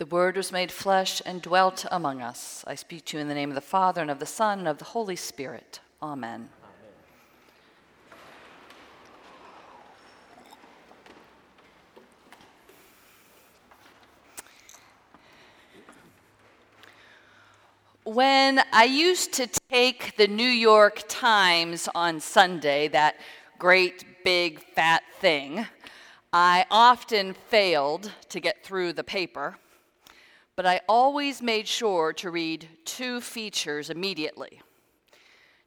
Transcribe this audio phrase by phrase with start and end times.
[0.00, 2.64] The Word was made flesh and dwelt among us.
[2.66, 4.66] I speak to you in the name of the Father, and of the Son, and
[4.66, 5.80] of the Holy Spirit.
[6.02, 6.48] Amen.
[18.04, 23.16] When I used to take the New York Times on Sunday, that
[23.58, 25.66] great big fat thing,
[26.32, 29.58] I often failed to get through the paper,
[30.60, 34.60] but I always made sure to read two features immediately.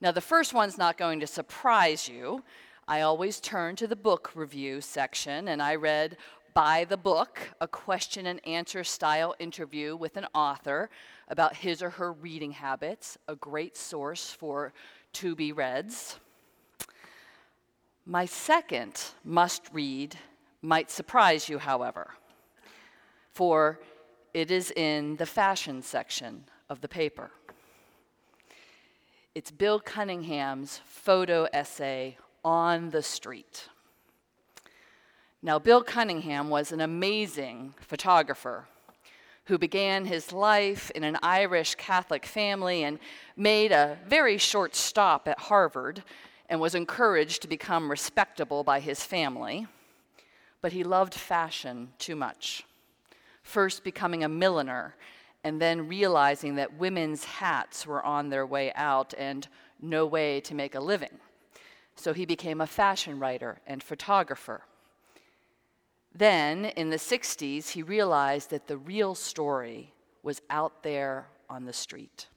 [0.00, 2.42] Now, the first one's not going to surprise you.
[2.88, 6.16] I always turn to the book review section and I read
[6.54, 10.90] by the book, a question and answer style interview with an author
[11.28, 14.72] about his or her reading habits, a great source for
[15.12, 16.18] to be reads.
[18.04, 20.16] My second must read
[20.62, 22.10] might surprise you, however,
[23.30, 23.78] for
[24.32, 27.30] it is in the fashion section of the paper.
[29.34, 33.68] It's Bill Cunningham's photo essay, On the Street.
[35.42, 38.66] Now, Bill Cunningham was an amazing photographer
[39.46, 42.98] who began his life in an Irish Catholic family and
[43.36, 46.02] made a very short stop at Harvard
[46.48, 49.66] and was encouraged to become respectable by his family.
[50.60, 52.64] But he loved fashion too much.
[53.50, 54.94] First, becoming a milliner,
[55.42, 59.48] and then realizing that women's hats were on their way out and
[59.82, 61.18] no way to make a living.
[61.96, 64.62] So he became a fashion writer and photographer.
[66.14, 71.72] Then, in the 60s, he realized that the real story was out there on the
[71.72, 72.28] street.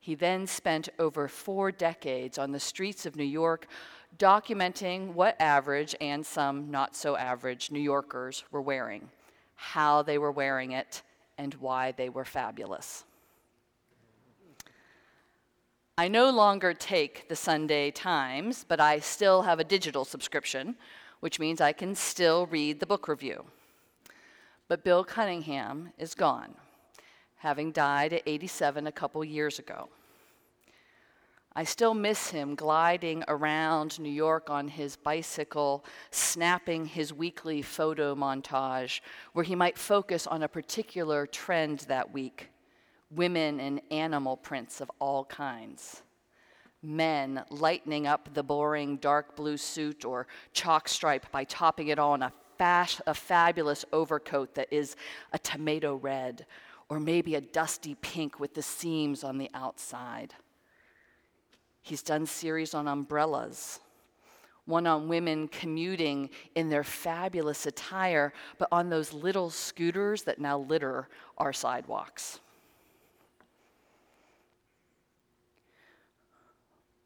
[0.00, 3.66] He then spent over four decades on the streets of New York
[4.16, 9.10] documenting what average and some not so average New Yorkers were wearing,
[9.62, 11.02] how they were wearing it,
[11.38, 13.04] and why they were fabulous.
[15.96, 20.76] I no longer take the Sunday Times, but I still have a digital subscription
[21.22, 23.44] which means I can still read the book review.
[24.66, 26.56] But Bill Cunningham is gone,
[27.36, 29.88] having died at 87 a couple years ago.
[31.54, 38.14] I still miss him gliding around New York on his bicycle, snapping his weekly photo
[38.14, 39.00] montage,
[39.34, 42.48] where he might focus on a particular trend that week
[43.10, 46.02] women in animal prints of all kinds
[46.82, 52.22] men lightening up the boring dark blue suit or chalk stripe by topping it on
[52.22, 54.96] a, fas- a fabulous overcoat that is
[55.32, 56.44] a tomato red
[56.88, 60.34] or maybe a dusty pink with the seams on the outside.
[61.82, 63.80] He's done series on umbrellas,
[64.64, 70.58] one on women commuting in their fabulous attire, but on those little scooters that now
[70.58, 72.40] litter our sidewalks.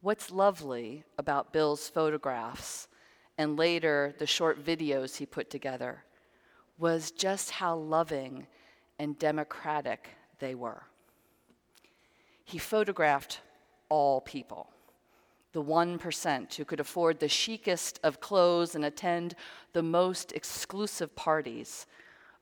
[0.02, 2.86] What's lovely about Bill's photographs
[3.38, 6.04] and later the short videos he put together
[6.78, 8.46] was just how loving
[8.98, 10.84] and democratic they were.
[12.44, 13.40] He photographed
[13.88, 14.70] all people,
[15.52, 19.34] the 1% who could afford the chicest of clothes and attend
[19.72, 21.86] the most exclusive parties.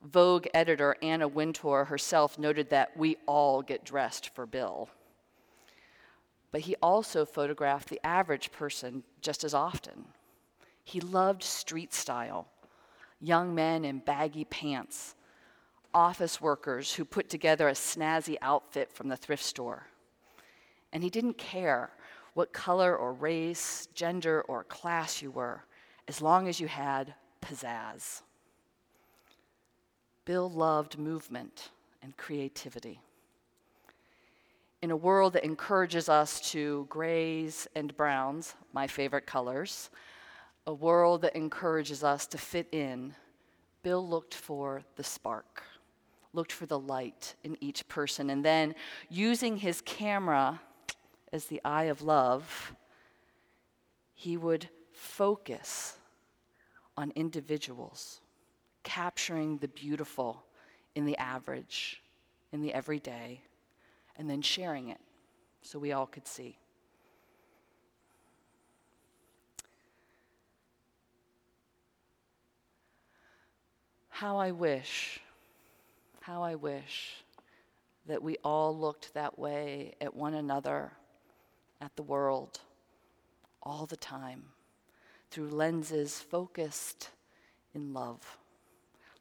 [0.03, 4.89] Vogue editor Anna Wintour herself noted that we all get dressed for Bill
[6.55, 10.05] but he also photographed the average person just as often.
[10.85, 12.47] He loved street style
[13.19, 15.15] young men in baggy pants,
[15.93, 19.87] office workers who put together a snazzy outfit from the thrift store.
[20.95, 21.91] And he didn't care
[22.33, 25.63] what color or race, gender, or class you were,
[26.07, 28.23] as long as you had pizzazz.
[30.25, 31.69] Bill loved movement
[32.01, 32.99] and creativity
[34.85, 39.89] in a world that encourages us to grays and browns, my favorite colors,
[40.67, 43.11] a world that encourages us to fit in,
[43.81, 45.63] Bill looked for the spark,
[46.33, 48.75] looked for the light in each person, and then
[49.09, 50.61] using his camera
[51.31, 52.75] as the eye of love,
[54.13, 55.97] he would focus
[56.97, 58.21] on individuals,
[58.83, 60.43] capturing the beautiful
[60.95, 62.01] in the average,
[62.51, 63.41] in the everyday
[64.17, 64.99] and then sharing it
[65.61, 66.57] so we all could see.
[74.09, 75.19] How I wish,
[76.21, 77.15] how I wish
[78.05, 80.93] that we all looked that way at one another,
[81.81, 82.59] at the world,
[83.61, 84.43] all the time,
[85.31, 87.09] through lenses focused
[87.73, 88.37] in love,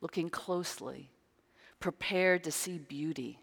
[0.00, 1.10] looking closely
[1.80, 3.38] prepared to see beauty,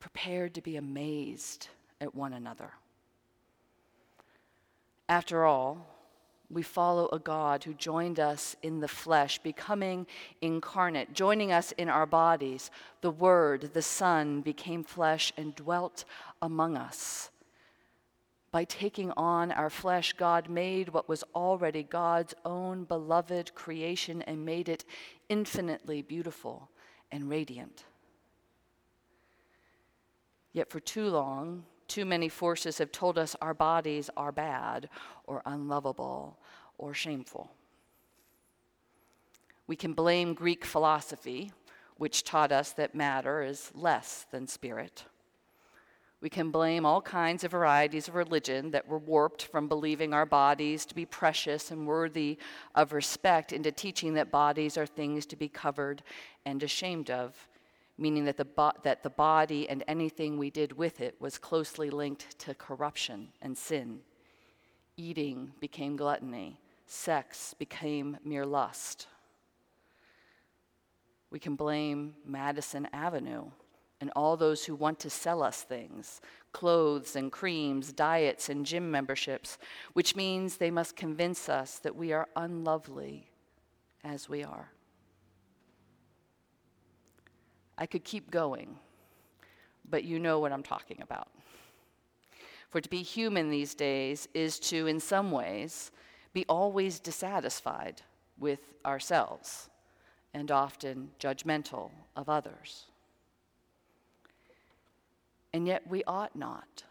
[0.00, 1.68] prepared to be amazed
[2.00, 2.72] at one another.
[5.08, 5.86] After all,
[6.50, 10.06] we follow a God who joined us in the flesh, becoming
[10.40, 12.70] incarnate, joining us in our bodies.
[13.02, 16.04] The Word, the Son, became flesh and dwelt
[16.40, 17.17] among us.
[18.50, 24.44] By taking on our flesh, God made what was already God's own beloved creation and
[24.44, 24.84] made it
[25.28, 26.70] infinitely beautiful
[27.12, 27.84] and radiant.
[30.52, 34.88] Yet for too long, too many forces have told us our bodies are bad
[35.26, 36.38] or unlovable
[36.78, 37.50] or shameful.
[39.66, 41.52] We can blame Greek philosophy,
[41.98, 45.04] which taught us that matter is less than spirit.
[46.20, 50.26] We can blame all kinds of varieties of religion that were warped from believing our
[50.26, 52.38] bodies to be precious and worthy
[52.74, 56.02] of respect into teaching that bodies are things to be covered
[56.44, 57.46] and ashamed of,
[57.96, 61.88] meaning that the, bo- that the body and anything we did with it was closely
[61.88, 64.00] linked to corruption and sin.
[64.96, 69.06] Eating became gluttony, sex became mere lust.
[71.30, 73.50] We can blame Madison Avenue
[74.00, 76.20] and all those who want to sell us things
[76.52, 79.58] clothes and creams, diets and gym memberships,
[79.92, 83.28] which means they must convince us that we are unlovely
[84.02, 84.70] as we are.
[87.76, 88.76] I could keep going,
[89.88, 91.28] but you know what I'm talking about.
[92.70, 95.90] For to be human these days is to, in some ways,
[96.32, 98.02] be always dissatisfied
[98.38, 99.70] with ourselves
[100.34, 102.86] and often judgmental of others.
[105.52, 106.84] And yet we ought not.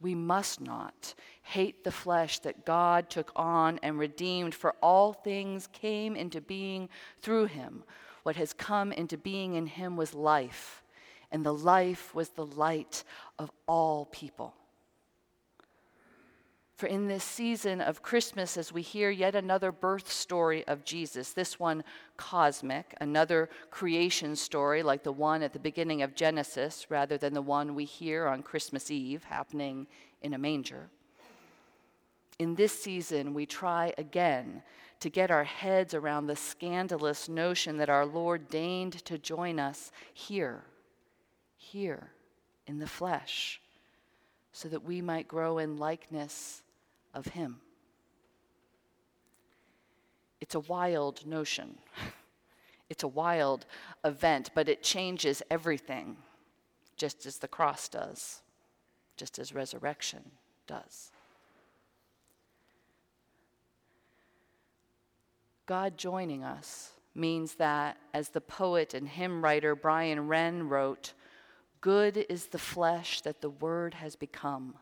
[0.00, 5.66] We must not hate the flesh that God took on and redeemed, for all things
[5.66, 6.88] came into being
[7.20, 7.84] through him.
[8.22, 10.82] What has come into being in him was life,
[11.30, 13.04] and the life was the light
[13.38, 14.54] of all people.
[16.80, 21.34] For in this season of Christmas, as we hear yet another birth story of Jesus,
[21.34, 21.84] this one
[22.16, 27.42] cosmic, another creation story like the one at the beginning of Genesis, rather than the
[27.42, 29.88] one we hear on Christmas Eve happening
[30.22, 30.88] in a manger.
[32.38, 34.62] In this season, we try again
[35.00, 39.92] to get our heads around the scandalous notion that our Lord deigned to join us
[40.14, 40.64] here,
[41.58, 42.12] here
[42.66, 43.60] in the flesh,
[44.52, 46.62] so that we might grow in likeness
[47.14, 47.60] of Him.
[50.40, 51.78] It's a wild notion.
[52.90, 53.66] It's a wild
[54.04, 56.16] event, but it changes everything,
[56.96, 58.42] just as the cross does,
[59.16, 60.32] just as resurrection
[60.66, 61.12] does.
[65.66, 71.12] God joining us means that, as the poet and hymn writer Brian Wren wrote,
[71.80, 74.74] good is the flesh that the Word has become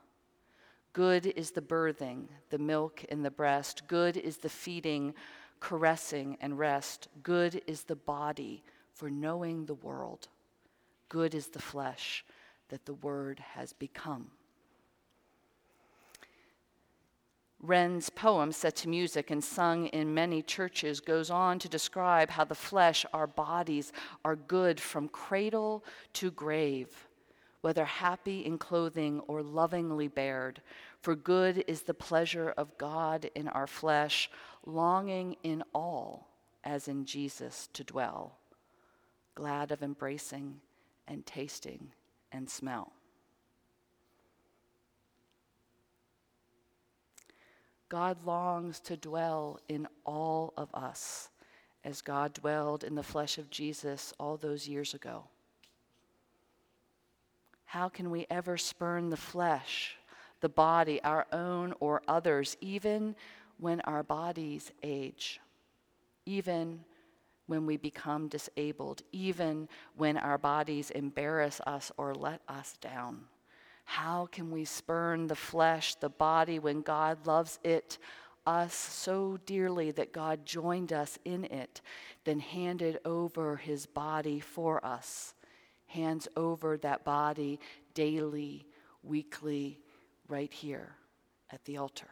[0.99, 3.87] Good is the birthing, the milk in the breast.
[3.87, 5.15] Good is the feeding,
[5.61, 7.07] caressing, and rest.
[7.23, 8.65] Good is the body
[8.95, 10.27] for knowing the world.
[11.09, 12.25] Good is the flesh
[12.71, 14.33] that the Word has become.
[17.63, 22.43] Wren's poem, set to music and sung in many churches, goes on to describe how
[22.43, 23.93] the flesh, our bodies,
[24.25, 27.07] are good from cradle to grave,
[27.61, 30.61] whether happy in clothing or lovingly bared,
[31.01, 34.31] for good is the pleasure of God in our flesh,
[34.67, 36.29] longing in all,
[36.65, 38.39] as in Jesus, to dwell,
[39.35, 40.61] glad of embracing
[41.07, 41.93] and tasting
[42.33, 42.93] and smell.
[47.89, 51.31] God longs to dwell in all of us
[51.85, 55.25] as God dwelled in the flesh of Jesus all those years ago.
[57.65, 59.97] How can we ever spurn the flesh
[60.41, 63.15] the body, our own or others, even
[63.59, 65.41] when our bodies age,
[66.27, 66.85] even
[67.47, 73.21] when we become disabled, even when our bodies embarrass us or let us down.
[73.85, 77.99] How can we spurn the flesh, the body, when God loves it,
[78.47, 81.81] us so dearly that God joined us in it,
[82.25, 85.35] then handed over his body for us,
[85.87, 87.59] hands over that body
[87.95, 88.67] daily,
[89.03, 89.79] weekly,
[90.29, 90.97] right here
[91.51, 92.09] at the altar.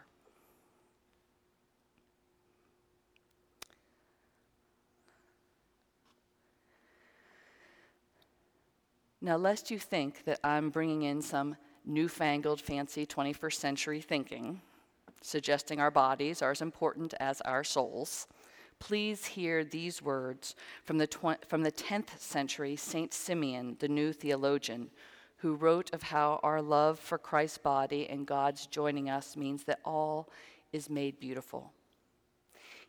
[9.20, 14.60] Now, lest you think that I'm bringing in some newfangled, fancy 21st century thinking,
[15.22, 18.28] suggesting our bodies are as important as our souls,
[18.78, 20.54] please hear these words
[20.84, 24.90] from the, tw- from the 10th century Saint Simeon, the new theologian,
[25.38, 29.80] who wrote of how our love for Christ's body and God's joining us means that
[29.84, 30.28] all
[30.72, 31.72] is made beautiful.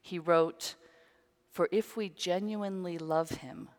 [0.01, 0.75] He wrote,
[1.49, 3.69] For if we genuinely love him,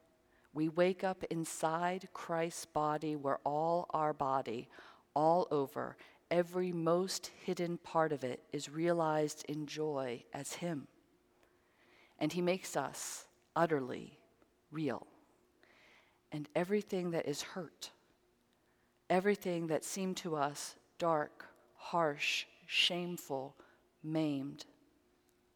[0.53, 4.69] we wake up inside Christ's body where all our body,
[5.15, 5.97] all over,
[6.31, 10.89] every most hidden part of it is realized in joy as him.
[12.19, 14.19] And he makes us utterly
[14.71, 15.07] real.
[16.33, 17.91] And everything that is hurt,
[19.11, 21.47] everything that seemed to us dark,
[21.77, 23.55] harsh, shameful,
[24.03, 24.65] maimed,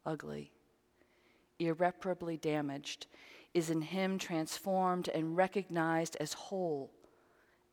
[0.07, 0.53] ugly,
[1.59, 3.07] irreparably damaged,
[3.55, 6.91] is in him transformed and recognized as whole,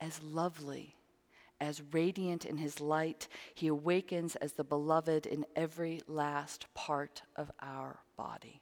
[0.02, 0.96] as lovely,
[1.62, 3.28] as radiant in his light.
[3.54, 8.62] He awakens as the beloved in every last part of our body.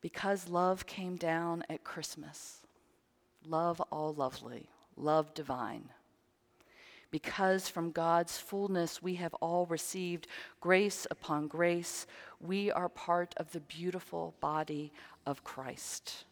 [0.00, 2.58] Because love came down at Christmas,
[3.46, 5.90] love all lovely, love divine.
[7.10, 10.28] Because from God's fullness we have all received
[10.60, 12.06] grace upon grace,
[12.40, 14.92] we are part of the beautiful body
[15.26, 16.24] of Christ.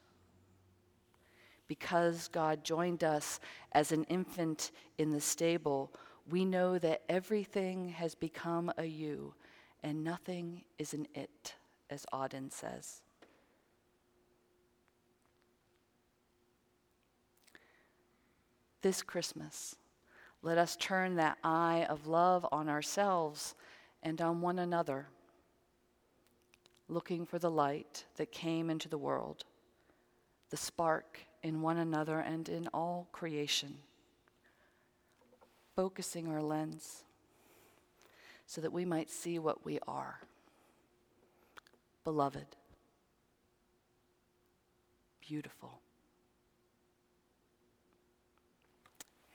[1.66, 3.40] Because God joined us
[3.72, 5.92] as an infant in the stable,
[6.30, 9.34] we know that everything has become a you
[9.82, 11.54] and nothing is an it,
[11.90, 13.02] as Auden says.
[18.82, 19.76] This Christmas,
[20.42, 23.54] let us turn that eye of love on ourselves
[24.02, 25.06] and on one another,
[26.88, 29.44] looking for the light that came into the world,
[30.50, 33.78] the spark in one another and in all creation,
[35.75, 37.04] focusing our lens
[38.47, 40.20] so that we might see what we are.
[42.04, 42.47] Beloved,
[45.20, 45.80] beautiful.